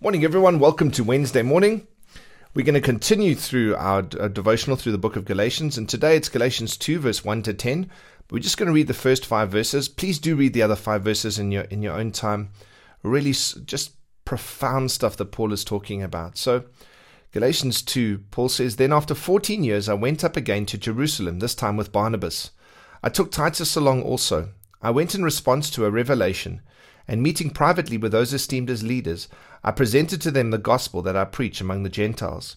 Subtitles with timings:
[0.00, 0.58] Morning, everyone.
[0.58, 1.86] Welcome to Wednesday morning.
[2.52, 5.88] We're going to continue through our, our, uh, devotional through the book of Galatians, and
[5.88, 7.88] today it's Galatians 2, verse 1 to 10.
[8.30, 9.88] We're just going to read the first five verses.
[9.88, 12.50] Please do read the other five verses in your in your own time.
[13.02, 13.92] Really, just
[14.24, 16.36] profound stuff that Paul is talking about.
[16.36, 16.64] So,
[17.32, 21.54] Galatians 2, Paul says, Then after 14 years, I went up again to Jerusalem, this
[21.54, 22.50] time with Barnabas.
[23.02, 24.50] I took Titus along also.
[24.82, 26.62] I went in response to a revelation
[27.06, 29.28] and meeting privately with those esteemed as leaders,
[29.62, 32.56] I presented to them the gospel that I preach among the Gentiles.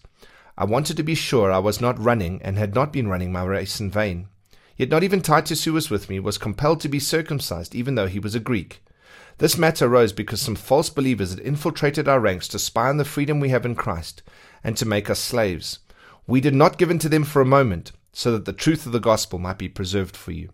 [0.56, 3.44] I wanted to be sure I was not running and had not been running my
[3.44, 4.28] race in vain.
[4.76, 8.06] Yet not even Titus, who was with me, was compelled to be circumcised, even though
[8.06, 8.82] he was a Greek.
[9.38, 13.04] This matter arose because some false believers had infiltrated our ranks to spy on the
[13.04, 14.22] freedom we have in Christ
[14.64, 15.78] and to make us slaves.
[16.26, 18.92] We did not give in to them for a moment, so that the truth of
[18.92, 20.50] the gospel might be preserved for you.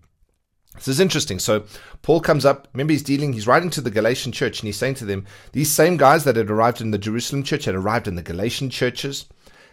[0.74, 1.38] This is interesting.
[1.38, 1.64] So
[2.02, 2.69] Paul comes up.
[2.73, 3.32] Remember, he's dealing.
[3.32, 6.37] He's writing to the Galatian church, and he's saying to them, these same guys that
[6.37, 9.27] had arrived in the Jerusalem church had arrived in the Galatian churches,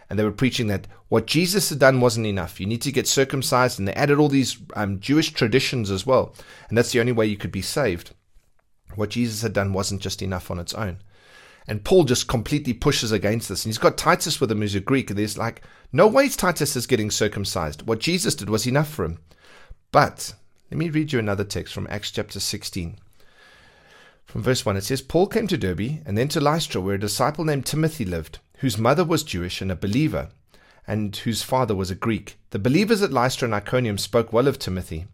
[0.08, 2.60] and they were preaching that what Jesus had done wasn't enough.
[2.60, 6.34] You need to get circumcised, and they added all these um, Jewish traditions as well,
[6.68, 8.14] and that's the only way you could be saved.
[8.94, 10.98] What Jesus had done wasn't just enough on its own.
[11.66, 13.64] And Paul just completely pushes against this.
[13.64, 15.10] And he's got Titus with him, who's a Greek.
[15.10, 15.62] And there's like,
[15.92, 17.86] no way Titus is getting circumcised.
[17.86, 19.18] What Jesus did was enough for him.
[19.92, 20.34] But
[20.72, 22.96] let me read you another text from Acts chapter 16.
[24.24, 26.98] From verse 1, it says, Paul came to Derbe and then to Lystra, where a
[26.98, 30.30] disciple named Timothy lived, whose mother was Jewish and a believer,
[30.86, 32.38] and whose father was a Greek.
[32.52, 35.04] The believers at Lystra and Iconium spoke well of Timothy.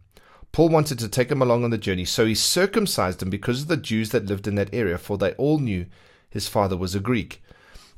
[0.52, 3.66] Paul wanted to take him along on the journey, so he circumcised him because of
[3.66, 5.86] the Jews that lived in that area, for they all knew
[6.30, 7.42] his father was a Greek.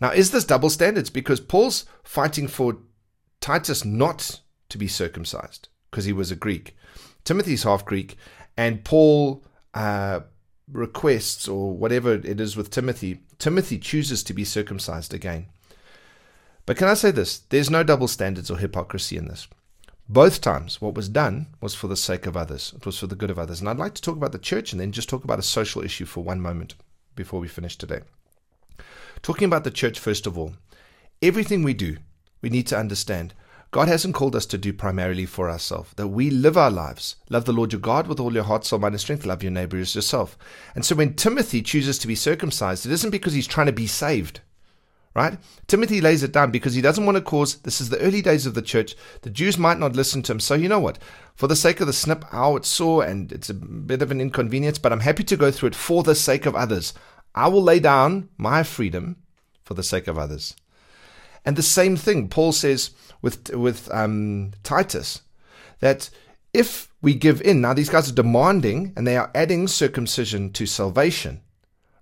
[0.00, 1.10] Now, is this double standards?
[1.10, 2.78] Because Paul's fighting for
[3.38, 6.74] Titus not to be circumcised because he was a Greek.
[7.24, 8.16] Timothy's half Greek,
[8.56, 10.20] and Paul uh,
[10.72, 15.46] requests, or whatever it is with Timothy, Timothy chooses to be circumcised again.
[16.66, 17.38] But can I say this?
[17.38, 19.48] There's no double standards or hypocrisy in this.
[20.08, 22.72] Both times, what was done was for the sake of others.
[22.76, 23.60] It was for the good of others.
[23.60, 25.82] And I'd like to talk about the church and then just talk about a social
[25.82, 26.74] issue for one moment
[27.14, 28.00] before we finish today.
[29.22, 30.54] Talking about the church, first of all,
[31.22, 31.98] everything we do,
[32.42, 33.34] we need to understand
[33.72, 37.16] God hasn't called us to do primarily for ourselves, that we live our lives.
[37.28, 39.24] Love the Lord your God with all your heart, soul, mind, and strength.
[39.24, 40.36] Love your neighbor as yourself.
[40.74, 43.86] And so when Timothy chooses to be circumcised, it isn't because he's trying to be
[43.86, 44.40] saved,
[45.14, 45.38] right?
[45.68, 48.44] Timothy lays it down because he doesn't want to cause, this is the early days
[48.44, 48.96] of the church.
[49.22, 50.40] The Jews might not listen to him.
[50.40, 50.98] So you know what?
[51.36, 54.20] For the sake of the snip, ow, it's sore and it's a bit of an
[54.20, 56.92] inconvenience, but I'm happy to go through it for the sake of others.
[57.36, 59.16] I will lay down my freedom
[59.62, 60.56] for the sake of others.
[61.44, 62.90] And the same thing, Paul says
[63.22, 65.22] with with um, Titus,
[65.80, 66.10] that
[66.52, 70.66] if we give in, now these guys are demanding and they are adding circumcision to
[70.66, 71.40] salvation,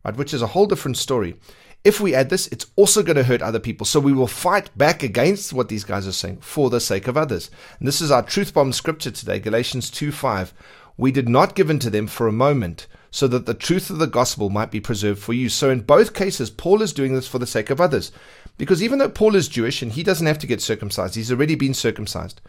[0.05, 0.17] right?
[0.17, 1.37] Which is a whole different story.
[1.85, 3.87] If we add this, it's also going to hurt other people.
[3.87, 7.17] So we will fight back against what these guys are saying for the sake of
[7.17, 7.51] others.
[7.79, 10.53] And this is our truth bomb scripture today, Galatians 2 5.
[10.97, 13.99] We did not give in to them for a moment, so that the truth of
[13.99, 15.49] the gospel might be preserved for you.
[15.49, 18.11] So in both cases, Paul is doing this for the sake of others.
[18.59, 21.55] Because even though Paul is Jewish and he doesn't have to get circumcised, he's already
[21.55, 22.41] been circumcised.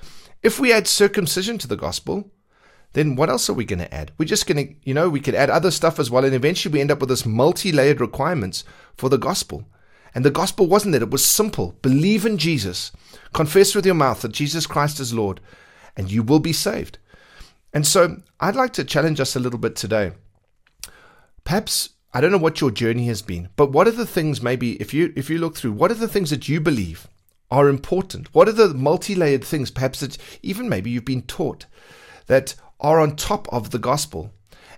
[0.42, 2.31] If we add circumcision to the gospel,
[2.94, 4.12] then what else are we going to add?
[4.18, 6.25] We're just going to, you know, we could add other stuff as well.
[6.25, 8.64] And eventually we end up with this multi layered requirements
[8.98, 9.66] for the gospel.
[10.16, 11.03] And the gospel wasn't that.
[11.03, 11.75] It was simple.
[11.84, 12.92] Believe in Jesus.
[13.31, 15.40] Confess with your mouth that Jesus Christ is Lord,
[15.96, 16.98] and you will be saved.
[17.72, 20.14] And so I'd like to challenge us a little bit today.
[21.44, 24.81] Perhaps I don't know what your journey has been, but what are the things maybe
[24.81, 27.08] if you if you look through, what are the things that you believe
[27.52, 28.34] are important?
[28.34, 31.66] What are the multi-layered things perhaps that even maybe you've been taught
[32.28, 34.31] that are on top of the gospel?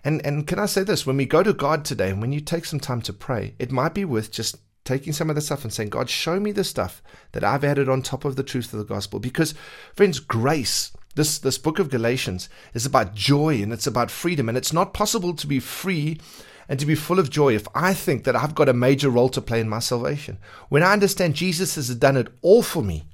[0.03, 2.41] And and can I say this, when we go to God today and when you
[2.41, 5.63] take some time to pray, it might be worth just taking some of the stuff
[5.63, 7.01] and saying, God, show me the stuff
[7.33, 9.19] that I've added on top of the truth of the gospel.
[9.19, 9.53] Because,
[9.93, 14.49] friends, grace, this, this book of Galatians, is about joy and it's about freedom.
[14.49, 16.19] And it's not possible to be free
[16.67, 19.29] and to be full of joy if I think that I've got a major role
[19.29, 20.37] to play in my salvation.
[20.69, 23.05] When I understand Jesus has done it all for me,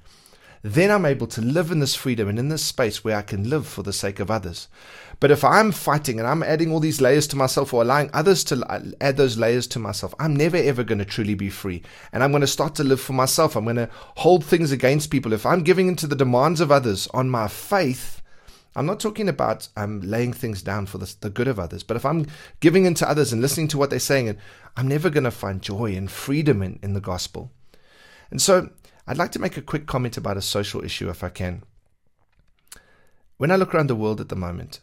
[0.63, 3.49] then I'm able to live in this freedom and in this space where I can
[3.49, 4.67] live for the sake of others.
[5.19, 8.43] But if I'm fighting and I'm adding all these layers to myself or allowing others
[8.45, 11.83] to add those layers to myself, I'm never ever going to truly be free.
[12.11, 13.55] And I'm going to start to live for myself.
[13.55, 15.33] I'm going to hold things against people.
[15.33, 18.16] If I'm giving into the demands of others on my faith,
[18.77, 21.97] I'm not talking about um, laying things down for the, the good of others, but
[21.97, 22.27] if I'm
[22.59, 24.37] giving in to others and listening to what they're saying, and
[24.77, 27.51] I'm never going to find joy and freedom in, in the gospel.
[28.29, 28.69] And so
[29.07, 31.63] I'd like to make a quick comment about a social issue if I can.
[33.37, 34.79] When I look around the world at the moment,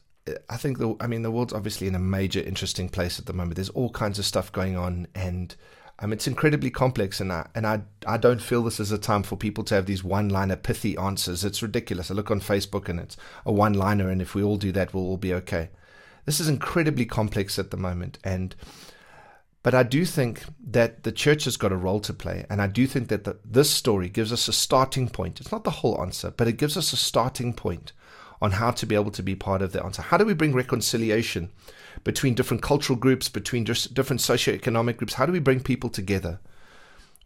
[0.48, 3.32] I think the I mean the world's obviously in a major interesting place at the
[3.32, 3.56] moment.
[3.56, 5.54] There's all kinds of stuff going on, and
[6.00, 9.22] Um, it's incredibly complex, and I and I I don't feel this is a time
[9.22, 11.44] for people to have these one-liner pithy answers.
[11.44, 12.10] It's ridiculous.
[12.10, 15.04] I look on Facebook and it's a one-liner, and if we all do that, we'll
[15.04, 15.70] all be okay.
[16.24, 18.56] This is incredibly complex at the moment, and
[19.62, 22.66] but I do think that the church has got a role to play, and I
[22.66, 25.40] do think that the, this story gives us a starting point.
[25.40, 27.92] It's not the whole answer, but it gives us a starting point
[28.40, 30.02] on how to be able to be part of the answer.
[30.02, 31.50] How do we bring reconciliation
[32.02, 35.14] between different cultural groups, between different socioeconomic groups?
[35.14, 36.40] How do we bring people together?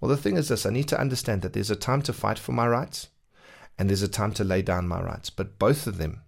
[0.01, 2.39] Well, the thing is this I need to understand that there's a time to fight
[2.39, 3.09] for my rights
[3.79, 5.31] and there's a time to lay down my rights.
[5.31, 6.23] But both of them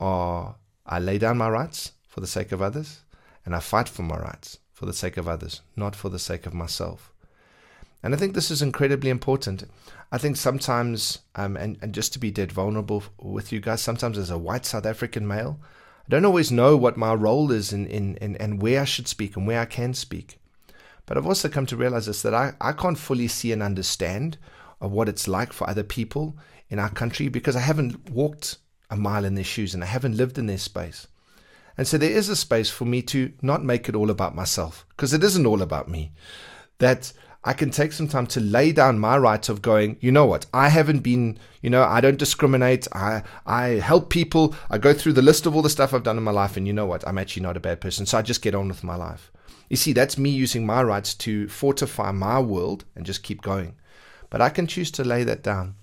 [0.00, 3.00] are I lay down my rights for the sake of others
[3.44, 6.46] and I fight for my rights for the sake of others, not for the sake
[6.46, 7.11] of myself.
[8.02, 9.64] And I think this is incredibly important.
[10.10, 14.18] I think sometimes, um, and, and just to be dead vulnerable with you guys, sometimes
[14.18, 15.60] as a white South African male,
[16.06, 19.06] I don't always know what my role is in, in, in, and where I should
[19.06, 20.38] speak and where I can speak.
[21.06, 24.36] But I've also come to realize this that I, I can't fully see and understand
[24.80, 26.36] of what it's like for other people
[26.68, 28.56] in our country because I haven't walked
[28.90, 31.06] a mile in their shoes and I haven't lived in their space.
[31.78, 34.84] And so there is a space for me to not make it all about myself,
[34.90, 36.12] because it isn't all about me.
[36.78, 37.12] That
[37.44, 40.46] I can take some time to lay down my rights of going, you know what,
[40.54, 42.86] I haven't been, you know, I don't discriminate.
[42.92, 44.54] I I help people.
[44.70, 46.66] I go through the list of all the stuff I've done in my life, and
[46.66, 48.06] you know what, I'm actually not a bad person.
[48.06, 49.32] So I just get on with my life.
[49.68, 53.74] You see, that's me using my rights to fortify my world and just keep going.
[54.30, 55.74] But I can choose to lay that down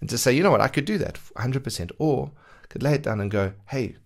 [0.00, 1.92] and to say, you know what, I could do that 100%.
[1.98, 2.32] Or
[2.62, 3.96] I could lay it down and go, hey,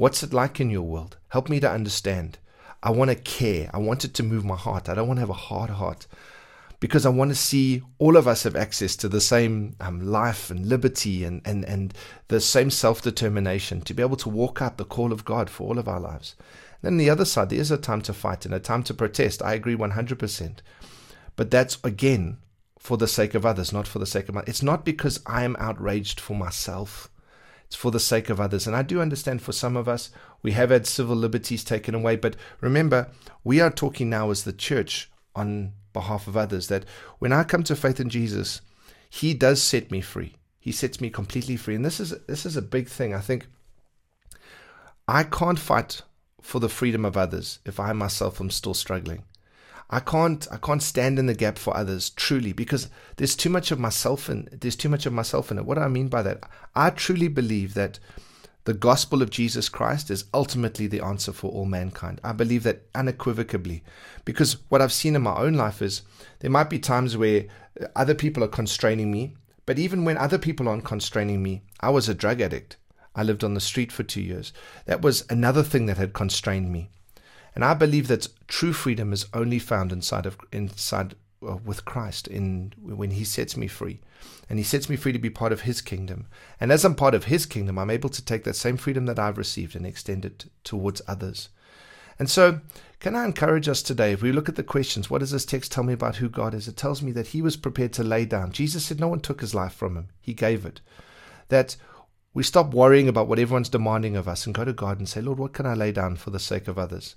[0.00, 1.18] What's it like in your world?
[1.28, 2.38] Help me to understand.
[2.82, 3.68] I want to care.
[3.74, 4.88] I want it to move my heart.
[4.88, 6.06] I don't want to have a hard heart
[6.80, 10.50] because I want to see all of us have access to the same um, life
[10.50, 11.94] and liberty and, and, and
[12.28, 15.68] the same self determination to be able to walk out the call of God for
[15.68, 16.34] all of our lives.
[16.80, 19.42] Then the other side, there is a time to fight and a time to protest.
[19.42, 20.58] I agree 100%.
[21.36, 22.38] But that's again
[22.78, 24.42] for the sake of others, not for the sake of my.
[24.46, 27.10] It's not because I am outraged for myself.
[27.66, 28.66] It's for the sake of others.
[28.66, 30.10] And I do understand for some of us,
[30.42, 32.16] we have had civil liberties taken away.
[32.16, 33.10] But remember,
[33.44, 36.84] we are talking now as the church on behalf of others that
[37.18, 38.60] when I come to faith in Jesus,
[39.08, 40.36] He does set me free.
[40.58, 41.74] He sets me completely free.
[41.74, 43.14] And this is this is a big thing.
[43.14, 43.46] I think
[45.08, 46.02] I can't fight
[46.40, 49.24] for the freedom of others if I myself am still struggling.
[49.88, 53.72] I can't I can't stand in the gap for others truly because there's too much
[53.72, 55.64] of myself and there's too much of myself in it.
[55.64, 56.44] What do I mean by that?
[56.76, 57.98] I truly believe that
[58.64, 62.20] the gospel of Jesus Christ is ultimately the answer for all mankind.
[62.22, 63.82] I believe that unequivocally
[64.24, 66.02] because what I've seen in my own life is
[66.40, 67.46] there might be times where
[67.96, 72.08] other people are constraining me, but even when other people aren't constraining me, I was
[72.08, 72.76] a drug addict.
[73.14, 74.52] I lived on the street for 2 years.
[74.86, 76.90] That was another thing that had constrained me.
[77.54, 82.28] And I believe that true freedom is only found inside of inside Uh, with Christ
[82.28, 84.00] in when He sets me free,
[84.50, 86.26] and He sets me free to be part of His kingdom.
[86.60, 89.18] And as I'm part of His kingdom, I'm able to take that same freedom that
[89.18, 91.48] I've received and extend it towards others.
[92.18, 92.60] And so,
[92.98, 94.12] can I encourage us today?
[94.12, 96.52] If we look at the questions, what does this text tell me about who God
[96.52, 96.68] is?
[96.68, 98.52] It tells me that He was prepared to lay down.
[98.52, 100.82] Jesus said, "No one took His life from Him; He gave it."
[101.48, 101.76] That
[102.34, 105.20] we stop worrying about what everyone's demanding of us and go to God and say,
[105.20, 107.16] Lord, what can I lay down for the sake of others?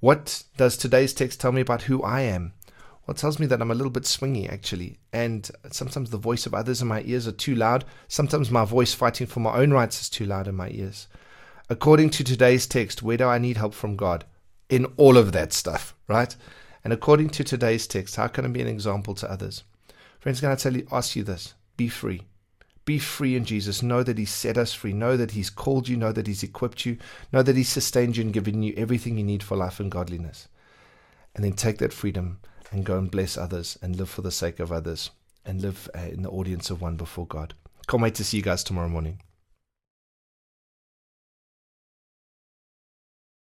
[0.00, 2.54] What does today's text tell me about who I am?
[3.06, 4.98] Well, it tells me that I'm a little bit swingy, actually.
[5.12, 7.84] And sometimes the voice of others in my ears are too loud.
[8.06, 11.08] Sometimes my voice fighting for my own rights is too loud in my ears.
[11.68, 14.24] According to today's text, where do I need help from God?
[14.68, 16.34] In all of that stuff, right?
[16.84, 19.64] And according to today's text, how can I be an example to others?
[20.20, 21.54] Friends, can I tell you, ask you this?
[21.76, 22.22] Be free.
[22.84, 23.82] Be free in Jesus.
[23.82, 24.92] Know that He's set us free.
[24.92, 25.96] Know that He's called you.
[25.96, 26.98] Know that He's equipped you.
[27.32, 30.48] Know that He's sustained you and given you everything you need for life and godliness.
[31.34, 32.40] And then take that freedom
[32.72, 35.10] and go and bless others and live for the sake of others
[35.44, 37.54] and live uh, in the audience of one before God.
[37.86, 39.20] Can't wait to see you guys tomorrow morning.